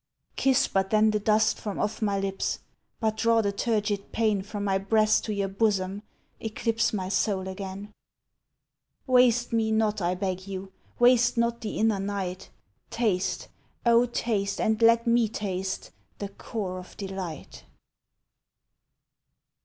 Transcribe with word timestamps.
Kiss 0.35 0.67
but 0.67 0.89
then 0.89 1.11
the 1.11 1.19
dust 1.19 1.59
from 1.59 1.77
off 1.77 2.01
my 2.01 2.19
lips, 2.19 2.57
But 2.99 3.17
draw 3.17 3.43
the 3.43 3.51
turgid 3.51 4.11
pain 4.11 4.41
From 4.41 4.63
my 4.63 4.79
breast 4.79 5.25
to 5.25 5.31
your 5.35 5.47
bosom, 5.47 6.01
eclipse 6.39 6.91
My 6.91 7.07
soul 7.07 7.47
again. 7.47 7.91
Waste 9.05 9.53
me 9.53 9.71
not, 9.71 10.01
I 10.01 10.15
beg 10.15 10.47
you, 10.47 10.71
waste 10.97 11.37
Not 11.37 11.61
the 11.61 11.77
inner 11.77 11.99
night: 11.99 12.49
Taste, 12.89 13.47
oh 13.85 14.07
taste 14.07 14.59
and 14.59 14.81
let 14.81 15.05
me 15.05 15.27
taste 15.29 15.91
The 16.17 16.29
core 16.29 16.79
of 16.79 16.97
delight. 16.97 17.65